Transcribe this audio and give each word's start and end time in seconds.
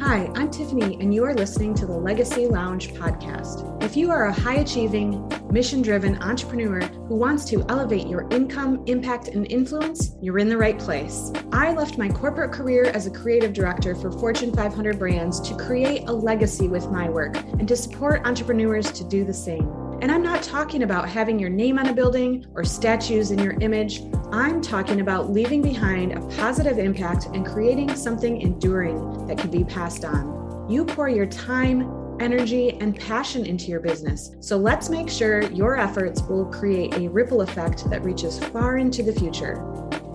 Hi, 0.00 0.30
I'm 0.36 0.48
Tiffany, 0.48 0.96
and 1.00 1.12
you 1.12 1.24
are 1.24 1.34
listening 1.34 1.74
to 1.74 1.84
the 1.84 1.92
Legacy 1.92 2.46
Lounge 2.46 2.94
podcast. 2.94 3.82
If 3.82 3.96
you 3.96 4.12
are 4.12 4.26
a 4.26 4.32
high 4.32 4.58
achieving, 4.58 5.28
mission 5.50 5.82
driven 5.82 6.22
entrepreneur 6.22 6.80
who 6.80 7.16
wants 7.16 7.44
to 7.46 7.64
elevate 7.68 8.06
your 8.06 8.28
income, 8.30 8.84
impact, 8.86 9.26
and 9.26 9.50
influence, 9.50 10.12
you're 10.22 10.38
in 10.38 10.48
the 10.48 10.56
right 10.56 10.78
place. 10.78 11.32
I 11.50 11.72
left 11.72 11.98
my 11.98 12.08
corporate 12.08 12.52
career 12.52 12.84
as 12.84 13.06
a 13.06 13.10
creative 13.10 13.52
director 13.52 13.96
for 13.96 14.12
Fortune 14.12 14.54
500 14.54 15.00
brands 15.00 15.40
to 15.40 15.56
create 15.56 16.08
a 16.08 16.12
legacy 16.12 16.68
with 16.68 16.88
my 16.90 17.08
work 17.08 17.36
and 17.36 17.66
to 17.66 17.76
support 17.76 18.24
entrepreneurs 18.24 18.92
to 18.92 19.04
do 19.04 19.24
the 19.24 19.34
same. 19.34 19.68
And 20.00 20.12
I'm 20.12 20.22
not 20.22 20.44
talking 20.44 20.84
about 20.84 21.08
having 21.08 21.40
your 21.40 21.50
name 21.50 21.76
on 21.76 21.88
a 21.88 21.92
building 21.92 22.46
or 22.54 22.62
statues 22.62 23.32
in 23.32 23.40
your 23.40 23.54
image. 23.60 24.00
I'm 24.32 24.60
talking 24.60 25.00
about 25.00 25.30
leaving 25.30 25.62
behind 25.62 26.12
a 26.12 26.20
positive 26.36 26.78
impact 26.78 27.26
and 27.32 27.46
creating 27.46 27.94
something 27.96 28.40
enduring 28.42 29.26
that 29.26 29.38
can 29.38 29.50
be 29.50 29.64
passed 29.64 30.04
on. 30.04 30.66
You 30.68 30.84
pour 30.84 31.08
your 31.08 31.26
time, 31.26 32.16
energy, 32.20 32.72
and 32.80 32.94
passion 32.94 33.46
into 33.46 33.66
your 33.70 33.80
business. 33.80 34.32
So 34.40 34.58
let's 34.58 34.90
make 34.90 35.08
sure 35.08 35.42
your 35.52 35.78
efforts 35.78 36.20
will 36.22 36.44
create 36.44 36.94
a 36.94 37.08
ripple 37.08 37.40
effect 37.40 37.88
that 37.88 38.04
reaches 38.04 38.38
far 38.38 38.76
into 38.76 39.02
the 39.02 39.12
future. 39.12 39.64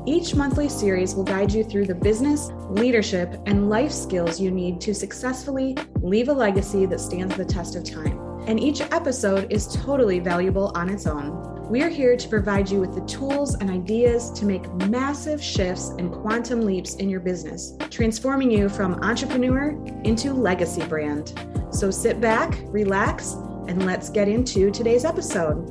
Each 0.06 0.36
monthly 0.36 0.70
series 0.70 1.16
will 1.16 1.24
guide 1.24 1.52
you 1.52 1.64
through 1.64 1.88
the 1.88 1.96
business, 1.96 2.52
leadership, 2.70 3.42
and 3.46 3.70
life 3.70 3.92
skills 3.92 4.40
you 4.40 4.52
need 4.52 4.80
to 4.82 4.94
successfully 4.94 5.76
leave 6.02 6.30
a 6.30 6.34
legacy 6.34 6.86
that 6.86 7.00
stands 7.00 7.36
the 7.36 7.46
test 7.46 7.76
of 7.76 7.84
time 7.84 8.34
and 8.48 8.60
each 8.60 8.82
episode 8.82 9.52
is 9.52 9.68
totally 9.68 10.20
valuable 10.20 10.72
on 10.76 10.90
its 10.90 11.08
own. 11.08 11.53
We 11.70 11.82
are 11.82 11.90
here 11.90 12.18
to 12.18 12.28
provide 12.28 12.70
you 12.70 12.82
with 12.82 12.94
the 12.94 13.06
tools 13.06 13.56
and 13.56 13.70
ideas 13.70 14.30
to 14.32 14.46
make 14.46 14.72
massive 14.90 15.42
shifts 15.42 15.90
and 15.98 16.12
quantum 16.12 16.62
leaps 16.62 16.96
in 16.96 17.10
your 17.10 17.22
business, 17.22 17.78
transforming 17.90 18.52
you 18.52 18.68
from 18.68 18.96
entrepreneur 18.96 19.70
into 20.04 20.34
legacy 20.34 20.86
brand. 20.86 21.34
So 21.72 21.90
sit 21.90 22.20
back, 22.20 22.60
relax, 22.68 23.34
and 23.70 23.86
let's 23.86 24.10
get 24.10 24.28
into 24.28 24.72
today's 24.72 25.06
episode. 25.06 25.70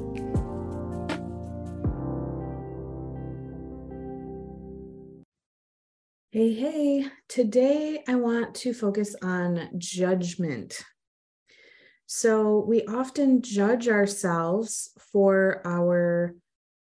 Hey, 6.30 6.54
hey, 6.54 7.04
today 7.28 8.02
I 8.08 8.14
want 8.14 8.54
to 8.56 8.72
focus 8.72 9.14
on 9.22 9.68
judgment. 9.76 10.82
So 12.14 12.58
we 12.68 12.84
often 12.84 13.40
judge 13.40 13.88
ourselves 13.88 14.90
for 14.98 15.62
our 15.64 16.36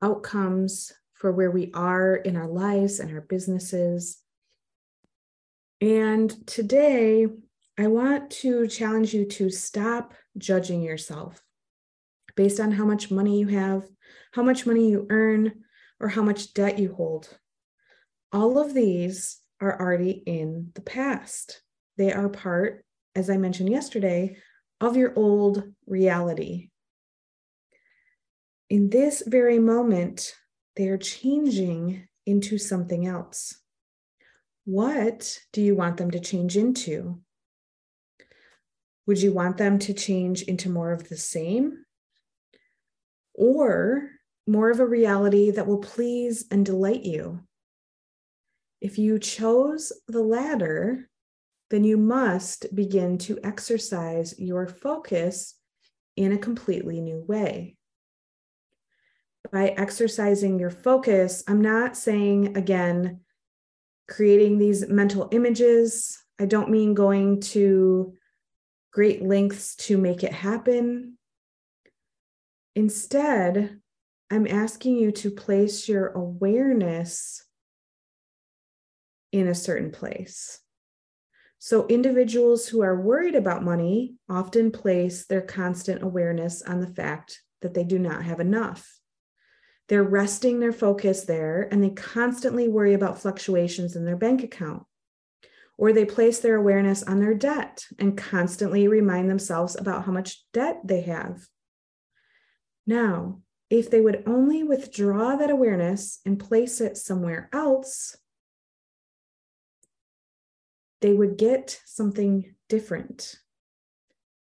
outcomes, 0.03 0.93
for 1.15 1.33
where 1.33 1.51
we 1.51 1.71
are 1.73 2.15
in 2.15 2.37
our 2.37 2.47
lives 2.47 3.01
and 3.01 3.11
our 3.11 3.23
businesses. 3.23 4.19
And 5.81 6.47
today, 6.47 7.27
I 7.79 7.87
want 7.87 8.33
to 8.43 8.69
challenge 8.69 9.15
you 9.15 9.25
to 9.25 9.49
stop 9.49 10.13
judging 10.37 10.83
yourself 10.83 11.43
based 12.37 12.61
on 12.61 12.73
how 12.73 12.85
much 12.85 13.11
money 13.11 13.41
you 13.41 13.47
have, 13.47 13.85
how 14.33 14.43
much 14.43 14.67
money 14.67 14.91
you 14.91 15.07
earn, 15.09 15.65
or 16.01 16.09
how 16.09 16.23
much 16.23 16.53
debt 16.53 16.79
you 16.79 16.93
hold. 16.93 17.31
All 18.31 18.59
of 18.59 18.75
these 18.75 19.41
are 19.59 19.81
already 19.81 20.23
in 20.27 20.73
the 20.75 20.83
past. 20.83 21.63
They 21.97 22.13
are 22.13 22.29
part, 22.29 22.85
as 23.15 23.31
I 23.31 23.39
mentioned 23.39 23.71
yesterday, 23.71 24.37
of 24.85 24.99
your 24.99 25.15
old 25.17 25.65
reality. 25.87 26.69
In 28.69 28.91
this 28.91 29.23
very 29.27 29.59
moment, 29.59 30.35
they 30.77 30.89
are 30.89 30.99
changing 30.99 32.07
into 32.27 32.59
something 32.59 33.07
else. 33.07 33.57
What 34.67 35.39
do 35.55 35.63
you 35.63 35.75
want 35.75 35.97
them 35.97 36.11
to 36.11 36.21
change 36.21 36.59
into? 36.59 37.21
Would 39.07 39.23
you 39.23 39.33
want 39.33 39.57
them 39.57 39.79
to 39.81 39.95
change 39.95 40.43
into 40.43 40.69
more 40.69 40.93
of 40.93 41.09
the 41.09 41.17
same? 41.17 41.85
Or 43.35 44.11
more 44.47 44.69
of 44.71 44.81
a 44.81 44.87
reality 44.87 45.51
that 45.51 45.67
will 45.67 45.79
please 45.79 46.45
and 46.51 46.65
delight 46.65 47.05
you? 47.05 47.41
If 48.83 48.99
you 48.99 49.19
chose 49.19 49.95
the 50.09 50.23
latter, 50.23 51.09
then 51.71 51.85
you 51.85 51.97
must 51.97 52.75
begin 52.75 53.19
to 53.19 53.39
exercise 53.43 54.35
your 54.39 54.67
focus 54.67 55.55
in 56.17 56.33
a 56.33 56.39
completely 56.39 57.01
new 57.01 57.25
way. 57.27 57.77
By 59.51 59.69
exercising 59.69 60.59
your 60.59 60.71
focus, 60.71 61.43
I'm 61.47 61.61
not 61.61 61.97
saying 61.97 62.57
again, 62.57 63.21
creating 64.09 64.59
these 64.59 64.89
mental 64.89 65.29
images. 65.33 66.23
I 66.41 66.47
don't 66.47 66.71
mean 66.71 66.95
going 66.95 67.41
to 67.41 68.15
great 68.93 69.23
lengths 69.23 69.75
to 69.77 69.99
make 69.99 70.23
it 70.23 70.33
happen. 70.33 71.19
Instead, 72.77 73.81
I'm 74.31 74.47
asking 74.47 74.97
you 74.97 75.13
to 75.13 75.31
place 75.31 75.89
your 75.89 76.09
awareness 76.09 77.45
in 79.33 79.49
a 79.49 79.55
certain 79.55 79.91
place. 79.91 80.61
So, 81.65 81.87
individuals 81.87 82.69
who 82.69 82.83
are 82.83 83.01
worried 83.01 83.35
about 83.35 83.65
money 83.65 84.17
often 84.29 84.71
place 84.71 85.25
their 85.25 85.41
constant 85.41 86.03
awareness 86.03 86.61
on 86.61 86.83
the 86.83 86.87
fact 86.87 87.41
that 87.63 87.73
they 87.73 87.85
do 87.85 87.99
not 87.99 88.23
have 88.23 88.39
enough. 88.39 89.01
They're 89.89 90.03
resting 90.03 90.61
their 90.61 90.75
focus 90.75 91.25
there 91.25 91.67
and 91.73 91.83
they 91.83 91.89
constantly 91.89 92.69
worry 92.69 92.93
about 92.93 93.19
fluctuations 93.19 93.97
in 93.97 94.05
their 94.05 94.15
bank 94.15 94.43
account. 94.43 94.83
Or 95.79 95.95
they 95.95 96.05
place 96.05 96.39
their 96.39 96.57
awareness 96.57 97.03
on 97.03 97.19
their 97.19 97.33
debt 97.33 97.87
and 97.99 98.15
constantly 98.15 98.87
remind 98.87 99.31
themselves 99.31 99.75
about 99.75 100.05
how 100.05 100.13
much 100.13 100.45
debt 100.53 100.83
they 100.85 101.01
have. 101.01 101.49
Now, 102.87 103.41
if 103.71 103.91
they 103.91 104.03
would 104.03 104.25
only 104.27 104.65
withdraw 104.65 105.37
that 105.37 105.49
awareness 105.49 106.21
and 106.27 106.39
place 106.39 106.83
it 106.83 106.99
somewhere 106.99 107.49
else, 107.55 108.19
they 111.05 111.13
would 111.13 111.37
get 111.37 111.79
something 111.85 112.55
different. 112.71 113.37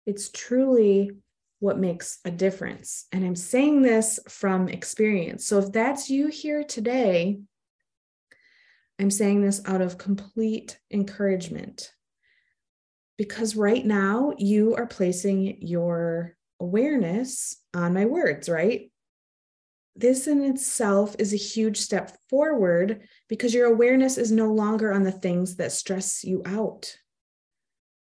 It's 0.06 0.30
truly 0.30 1.10
what 1.58 1.78
makes 1.78 2.20
a 2.24 2.30
difference. 2.30 3.04
And 3.12 3.22
I'm 3.22 3.36
saying 3.36 3.82
this 3.82 4.18
from 4.30 4.70
experience. 4.70 5.46
So 5.46 5.58
if 5.58 5.72
that's 5.72 6.08
you 6.08 6.28
here 6.28 6.64
today, 6.64 7.40
I'm 8.98 9.10
saying 9.10 9.42
this 9.42 9.60
out 9.66 9.82
of 9.82 9.98
complete 9.98 10.80
encouragement. 10.90 11.92
Because 13.18 13.56
right 13.56 13.84
now 13.84 14.32
you 14.38 14.74
are 14.74 14.86
placing 14.86 15.58
your 15.60 16.34
awareness 16.60 17.56
on 17.74 17.92
my 17.92 18.06
words, 18.06 18.48
right? 18.48 18.90
This 19.96 20.26
in 20.26 20.42
itself 20.44 21.14
is 21.18 21.32
a 21.32 21.36
huge 21.36 21.78
step 21.78 22.16
forward 22.28 23.02
because 23.28 23.54
your 23.54 23.66
awareness 23.66 24.18
is 24.18 24.32
no 24.32 24.52
longer 24.52 24.92
on 24.92 25.04
the 25.04 25.12
things 25.12 25.56
that 25.56 25.72
stress 25.72 26.24
you 26.24 26.42
out. 26.44 26.96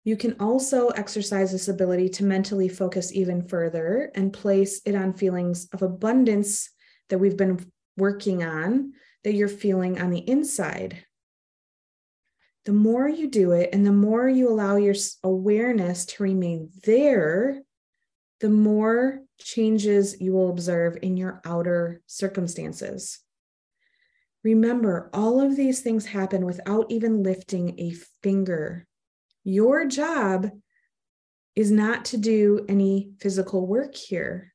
You 0.04 0.16
can 0.16 0.36
also 0.38 0.88
exercise 0.88 1.52
this 1.52 1.68
ability 1.68 2.10
to 2.10 2.24
mentally 2.24 2.68
focus 2.68 3.12
even 3.12 3.46
further 3.48 4.10
and 4.14 4.32
place 4.32 4.80
it 4.84 4.94
on 4.94 5.14
feelings 5.14 5.68
of 5.72 5.82
abundance 5.82 6.70
that 7.08 7.18
we've 7.18 7.36
been 7.36 7.58
working 7.96 8.42
on, 8.42 8.92
that 9.24 9.34
you're 9.34 9.48
feeling 9.48 10.00
on 10.00 10.10
the 10.10 10.26
inside. 10.28 11.04
The 12.64 12.72
more 12.72 13.08
you 13.08 13.28
do 13.28 13.52
it 13.52 13.70
and 13.72 13.86
the 13.86 13.92
more 13.92 14.28
you 14.28 14.50
allow 14.50 14.76
your 14.76 14.94
awareness 15.24 16.04
to 16.06 16.22
remain 16.22 16.70
there, 16.84 17.62
the 18.40 18.48
more 18.48 19.20
changes 19.38 20.20
you 20.20 20.32
will 20.32 20.50
observe 20.50 20.96
in 21.02 21.16
your 21.16 21.40
outer 21.44 22.00
circumstances. 22.06 23.20
Remember, 24.44 25.10
all 25.12 25.40
of 25.40 25.56
these 25.56 25.80
things 25.80 26.06
happen 26.06 26.46
without 26.46 26.86
even 26.90 27.22
lifting 27.22 27.78
a 27.78 27.94
finger. 28.22 28.86
Your 29.44 29.86
job 29.86 30.50
is 31.56 31.70
not 31.72 32.04
to 32.06 32.16
do 32.16 32.64
any 32.68 33.10
physical 33.20 33.66
work 33.66 33.96
here. 33.96 34.52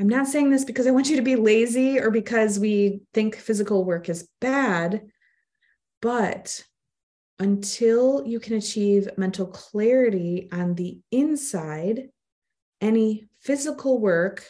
I'm 0.00 0.08
not 0.08 0.26
saying 0.26 0.50
this 0.50 0.64
because 0.64 0.86
I 0.86 0.90
want 0.92 1.08
you 1.08 1.16
to 1.16 1.22
be 1.22 1.36
lazy 1.36 1.98
or 1.98 2.10
because 2.10 2.58
we 2.58 3.00
think 3.14 3.36
physical 3.36 3.84
work 3.84 4.08
is 4.08 4.28
bad, 4.40 5.02
but 6.02 6.64
until 7.38 8.24
you 8.26 8.40
can 8.40 8.56
achieve 8.56 9.08
mental 9.16 9.46
clarity 9.46 10.48
on 10.52 10.74
the 10.74 10.98
inside, 11.12 12.08
any 12.80 13.28
physical 13.40 13.98
work 13.98 14.46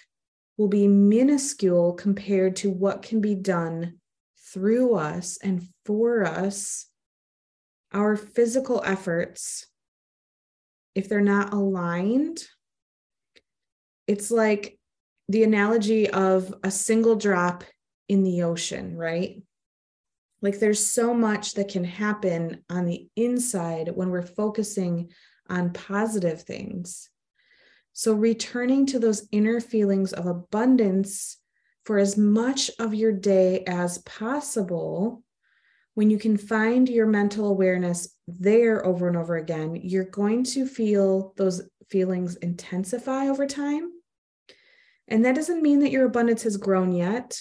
will 0.56 0.68
be 0.68 0.88
minuscule 0.88 1.94
compared 1.94 2.56
to 2.56 2.70
what 2.70 3.02
can 3.02 3.20
be 3.20 3.34
done 3.34 3.98
through 4.52 4.94
us 4.94 5.38
and 5.42 5.66
for 5.84 6.24
us. 6.24 6.86
Our 7.92 8.16
physical 8.16 8.82
efforts, 8.84 9.66
if 10.94 11.08
they're 11.08 11.20
not 11.20 11.52
aligned, 11.52 12.42
it's 14.06 14.30
like 14.30 14.78
the 15.28 15.44
analogy 15.44 16.10
of 16.10 16.54
a 16.62 16.70
single 16.70 17.16
drop 17.16 17.64
in 18.08 18.24
the 18.24 18.42
ocean, 18.42 18.96
right? 18.96 19.42
Like 20.40 20.58
there's 20.58 20.84
so 20.84 21.14
much 21.14 21.54
that 21.54 21.68
can 21.68 21.84
happen 21.84 22.64
on 22.70 22.86
the 22.86 23.08
inside 23.16 23.90
when 23.94 24.10
we're 24.10 24.22
focusing 24.22 25.10
on 25.48 25.72
positive 25.72 26.42
things. 26.42 27.10
So, 27.98 28.12
returning 28.12 28.86
to 28.86 29.00
those 29.00 29.26
inner 29.32 29.58
feelings 29.58 30.12
of 30.12 30.26
abundance 30.26 31.36
for 31.84 31.98
as 31.98 32.16
much 32.16 32.70
of 32.78 32.94
your 32.94 33.10
day 33.10 33.64
as 33.66 33.98
possible, 33.98 35.24
when 35.94 36.08
you 36.08 36.16
can 36.16 36.36
find 36.36 36.88
your 36.88 37.08
mental 37.08 37.48
awareness 37.48 38.14
there 38.28 38.86
over 38.86 39.08
and 39.08 39.16
over 39.16 39.34
again, 39.34 39.74
you're 39.82 40.04
going 40.04 40.44
to 40.44 40.64
feel 40.64 41.34
those 41.36 41.68
feelings 41.90 42.36
intensify 42.36 43.26
over 43.26 43.48
time. 43.48 43.90
And 45.08 45.24
that 45.24 45.34
doesn't 45.34 45.60
mean 45.60 45.80
that 45.80 45.90
your 45.90 46.06
abundance 46.06 46.44
has 46.44 46.56
grown 46.56 46.92
yet 46.92 47.36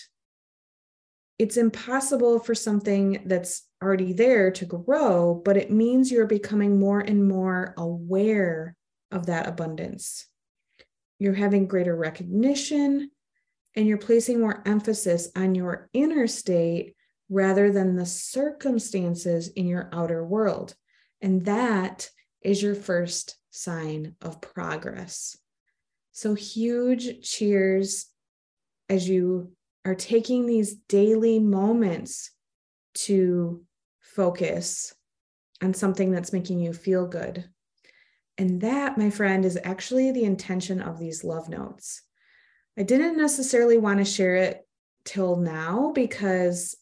it's 1.40 1.56
impossible 1.56 2.40
for 2.40 2.56
something 2.56 3.22
that's 3.28 3.68
already 3.84 4.12
there 4.12 4.50
to 4.50 4.66
grow, 4.66 5.40
but 5.46 5.56
it 5.56 5.70
means 5.70 6.12
you're 6.12 6.26
becoming 6.26 6.80
more 6.80 7.00
and 7.00 7.28
more 7.28 7.76
aware 7.78 8.76
of 9.12 9.28
that 9.28 9.48
abundance. 9.48 10.26
You're 11.20 11.34
having 11.34 11.68
greater 11.68 11.96
recognition 11.96 13.12
and 13.76 13.88
you're 13.88 13.98
placing 13.98 14.40
more 14.40 14.64
emphasis 14.66 15.30
on 15.36 15.56
your 15.56 15.90
inner 15.94 16.28
state 16.28 16.96
rather 17.30 17.72
than 17.72 17.96
the 17.96 18.06
circumstances 18.06 19.50
in 19.50 19.68
your 19.68 19.90
outer 19.94 20.26
world. 20.26 20.76
And 21.22 21.46
that 21.46 22.10
is 22.42 22.62
your 22.62 22.76
first 22.76 23.38
sign 23.50 24.16
of 24.22 24.42
progress. 24.42 25.38
So, 26.12 26.34
huge 26.34 27.28
cheers 27.28 28.08
as 28.90 29.08
you 29.08 29.52
are 29.86 29.96
taking 29.96 30.46
these 30.46 30.76
daily 30.88 31.40
moments 31.40 32.32
to 32.94 33.64
focus 34.00 34.96
on 35.62 35.74
something 35.74 36.12
that's 36.12 36.34
making 36.34 36.60
you 36.60 36.74
feel 36.74 37.08
good. 37.08 37.48
And 38.38 38.62
that, 38.62 38.98
my 38.98 39.10
friend, 39.10 39.46
is 39.46 39.58
actually 39.64 40.12
the 40.12 40.24
intention 40.24 40.82
of 40.82 41.00
these 41.00 41.24
love 41.24 41.50
notes. 41.50 42.04
I 42.78 42.84
didn't 42.84 43.18
necessarily 43.18 43.78
want 43.78 44.00
to 44.00 44.06
share 44.06 44.36
it 44.36 44.68
till 45.04 45.38
now 45.38 45.92
because 45.96 46.76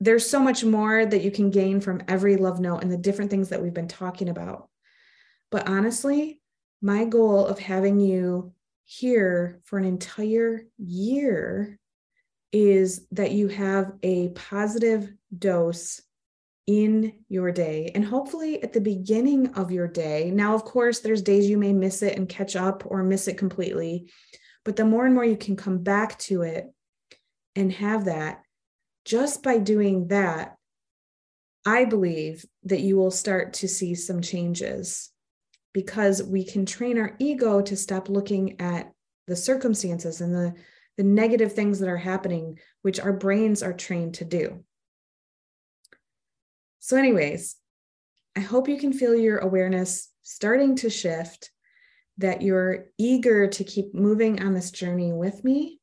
there's 0.00 0.28
so 0.28 0.40
much 0.40 0.64
more 0.64 1.06
that 1.06 1.22
you 1.22 1.30
can 1.30 1.50
gain 1.50 1.80
from 1.80 2.02
every 2.08 2.36
love 2.36 2.60
note 2.60 2.82
and 2.82 2.92
the 2.92 2.98
different 2.98 3.30
things 3.30 3.48
that 3.48 3.62
we've 3.62 3.72
been 3.72 3.88
talking 3.88 4.28
about. 4.28 4.68
But 5.50 5.68
honestly, 5.68 6.40
my 6.82 7.06
goal 7.06 7.46
of 7.46 7.58
having 7.58 8.00
you 8.00 8.52
here 8.84 9.60
for 9.64 9.78
an 9.78 9.84
entire 9.84 10.66
year 10.76 11.78
is 12.52 13.06
that 13.12 13.32
you 13.32 13.48
have 13.48 13.92
a 14.02 14.28
positive 14.30 15.10
dose 15.36 16.02
in 16.66 17.12
your 17.28 17.52
day 17.52 17.90
and 17.94 18.04
hopefully 18.04 18.62
at 18.62 18.72
the 18.72 18.80
beginning 18.80 19.48
of 19.54 19.70
your 19.70 19.86
day. 19.86 20.30
Now, 20.30 20.54
of 20.54 20.64
course, 20.64 21.00
there's 21.00 21.22
days 21.22 21.48
you 21.48 21.58
may 21.58 21.72
miss 21.72 22.02
it 22.02 22.16
and 22.16 22.28
catch 22.28 22.56
up 22.56 22.84
or 22.86 23.02
miss 23.02 23.28
it 23.28 23.36
completely, 23.36 24.10
but 24.64 24.76
the 24.76 24.84
more 24.84 25.04
and 25.04 25.14
more 25.14 25.24
you 25.24 25.36
can 25.36 25.56
come 25.56 25.78
back 25.78 26.18
to 26.20 26.42
it 26.42 26.72
and 27.54 27.72
have 27.72 28.06
that, 28.06 28.42
just 29.04 29.42
by 29.42 29.58
doing 29.58 30.08
that, 30.08 30.56
I 31.66 31.84
believe 31.84 32.44
that 32.64 32.80
you 32.80 32.96
will 32.96 33.10
start 33.10 33.54
to 33.54 33.68
see 33.68 33.94
some 33.94 34.20
changes 34.22 35.10
because 35.72 36.22
we 36.22 36.44
can 36.44 36.64
train 36.66 36.98
our 36.98 37.14
ego 37.18 37.60
to 37.60 37.76
stop 37.76 38.08
looking 38.08 38.60
at 38.60 38.92
the 39.26 39.36
circumstances 39.36 40.20
and 40.20 40.34
the, 40.34 40.54
the 40.96 41.04
negative 41.04 41.52
things 41.52 41.80
that 41.80 41.88
are 41.88 41.96
happening, 41.96 42.58
which 42.82 43.00
our 43.00 43.12
brains 43.12 43.62
are 43.62 43.72
trained 43.72 44.14
to 44.14 44.24
do. 44.24 44.64
So, 46.84 46.98
anyways, 46.98 47.56
I 48.36 48.40
hope 48.40 48.68
you 48.68 48.76
can 48.76 48.92
feel 48.92 49.16
your 49.16 49.38
awareness 49.38 50.10
starting 50.20 50.76
to 50.76 50.90
shift, 50.90 51.50
that 52.18 52.42
you're 52.42 52.88
eager 52.98 53.46
to 53.46 53.64
keep 53.64 53.94
moving 53.94 54.42
on 54.42 54.52
this 54.52 54.70
journey 54.70 55.10
with 55.10 55.42
me 55.44 55.80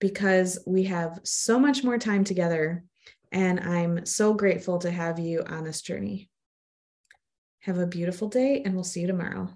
because 0.00 0.58
we 0.66 0.82
have 0.84 1.20
so 1.22 1.60
much 1.60 1.84
more 1.84 1.98
time 1.98 2.24
together. 2.24 2.82
And 3.30 3.60
I'm 3.60 4.06
so 4.06 4.34
grateful 4.34 4.78
to 4.80 4.90
have 4.90 5.20
you 5.20 5.44
on 5.46 5.62
this 5.62 5.82
journey. 5.82 6.28
Have 7.60 7.78
a 7.78 7.86
beautiful 7.86 8.28
day, 8.28 8.62
and 8.64 8.74
we'll 8.74 8.82
see 8.82 9.02
you 9.02 9.06
tomorrow. 9.06 9.48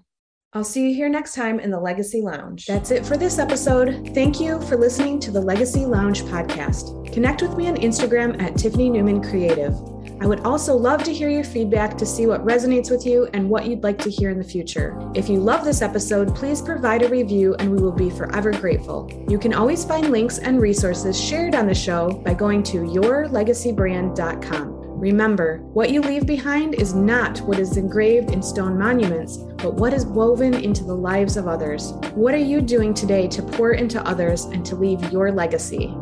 I'll 0.53 0.63
see 0.63 0.87
you 0.87 0.95
here 0.95 1.09
next 1.09 1.35
time 1.35 1.59
in 1.59 1.71
the 1.71 1.79
Legacy 1.79 2.21
Lounge. 2.21 2.67
That's 2.67 2.91
it 2.91 3.05
for 3.05 3.17
this 3.17 3.37
episode. 3.37 4.11
Thank 4.13 4.39
you 4.39 4.61
for 4.61 4.77
listening 4.77 5.19
to 5.19 5.31
the 5.31 5.41
Legacy 5.41 5.85
Lounge 5.85 6.23
podcast. 6.23 7.11
Connect 7.11 7.41
with 7.41 7.57
me 7.57 7.67
on 7.67 7.75
Instagram 7.75 8.41
at 8.41 8.55
Tiffany 8.55 8.89
Newman 8.89 9.21
Creative. 9.21 9.77
I 10.21 10.27
would 10.27 10.41
also 10.41 10.75
love 10.75 11.03
to 11.03 11.13
hear 11.13 11.29
your 11.29 11.45
feedback 11.45 11.97
to 11.97 12.05
see 12.05 12.25
what 12.25 12.45
resonates 12.45 12.91
with 12.91 13.05
you 13.05 13.29
and 13.33 13.49
what 13.49 13.65
you'd 13.65 13.83
like 13.83 13.97
to 13.99 14.09
hear 14.09 14.29
in 14.29 14.37
the 14.37 14.43
future. 14.43 14.99
If 15.15 15.29
you 15.29 15.39
love 15.39 15.63
this 15.63 15.81
episode, 15.81 16.35
please 16.35 16.61
provide 16.61 17.03
a 17.03 17.09
review 17.09 17.55
and 17.55 17.71
we 17.71 17.81
will 17.81 17.93
be 17.93 18.09
forever 18.09 18.51
grateful. 18.51 19.09
You 19.29 19.39
can 19.39 19.53
always 19.53 19.85
find 19.85 20.09
links 20.09 20.37
and 20.37 20.59
resources 20.59 21.17
shared 21.19 21.55
on 21.55 21.67
the 21.67 21.73
show 21.73 22.21
by 22.25 22.33
going 22.33 22.63
to 22.63 22.79
yourlegacybrand.com. 22.79 24.75
Remember, 24.99 25.59
what 25.71 25.91
you 25.91 26.01
leave 26.01 26.25
behind 26.25 26.75
is 26.75 26.93
not 26.93 27.39
what 27.39 27.57
is 27.57 27.77
engraved 27.77 28.31
in 28.31 28.43
stone 28.43 28.77
monuments, 28.77 29.37
but 29.37 29.75
what 29.75 29.93
is 29.93 30.05
woven 30.05 30.53
into 30.53 30.83
the 30.83 30.93
lives 30.93 31.37
of 31.37 31.47
others. 31.47 31.93
What 32.13 32.33
are 32.33 32.37
you 32.37 32.59
doing 32.59 32.93
today 32.93 33.29
to 33.29 33.41
pour 33.41 33.71
into 33.71 34.05
others 34.05 34.43
and 34.45 34.65
to 34.65 34.75
leave 34.75 35.13
your 35.13 35.31
legacy? 35.31 35.95